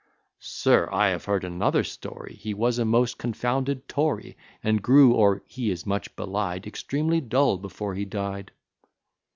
[0.39, 5.43] "Sir, I have heard another story: He was a most confounded Tory, And grew, or
[5.45, 8.51] he is much belied, Extremely dull, before he died."